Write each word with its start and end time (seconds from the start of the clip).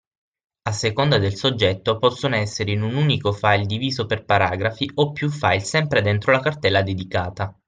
A 0.63 0.71
seconda 0.71 1.19
del 1.19 1.35
soggetto 1.35 1.99
possono 1.99 2.35
essere 2.35 2.71
in 2.71 2.81
un 2.81 2.95
unico 2.95 3.31
file 3.31 3.67
diviso 3.67 4.07
per 4.07 4.25
paragrafi 4.25 4.89
o 4.95 5.11
piu 5.11 5.29
file 5.29 5.59
sempre 5.59 6.01
dentro 6.01 6.31
la 6.31 6.39
cartella 6.39 6.81
dedicata. 6.81 7.55